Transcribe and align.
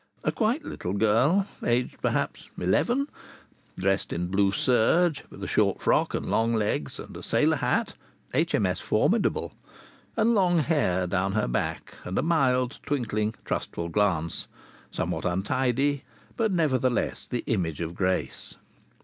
A 0.23 0.31
quite 0.31 0.65
little 0.65 0.93
girl, 0.93 1.45
aged, 1.63 2.01
perhaps, 2.01 2.49
eleven, 2.57 3.07
dressed 3.77 4.11
in 4.11 4.29
blue 4.29 4.51
serge, 4.51 5.23
with 5.29 5.43
a 5.43 5.47
short 5.47 5.79
frock 5.79 6.15
and 6.15 6.25
long 6.25 6.55
legs, 6.55 6.97
and 6.97 7.15
a 7.15 7.21
sailor 7.21 7.57
hat 7.57 7.93
(H.M.S. 8.33 8.79
Formidable), 8.79 9.53
and 10.17 10.33
long 10.33 10.57
hair 10.57 11.05
down 11.05 11.33
her 11.33 11.47
back, 11.47 11.93
and 12.03 12.17
a 12.17 12.23
mild, 12.23 12.79
twinkling, 12.81 13.35
trustful 13.45 13.89
glance. 13.89 14.47
Somewhat 14.89 15.23
untidy, 15.25 16.03
but 16.35 16.51
nevertheless 16.51 17.27
the 17.27 17.43
image 17.45 17.79
of 17.79 17.93
grace. 17.93 18.55